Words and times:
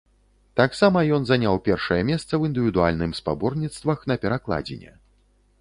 Таксама, 0.59 1.03
ён 1.17 1.21
заняў 1.31 1.59
першае 1.67 1.99
месца 2.11 2.29
ў 2.35 2.41
індывідуальным 2.53 3.13
спаборніцтвах 3.21 3.99
на 4.13 4.21
перакладзіне. 4.25 4.91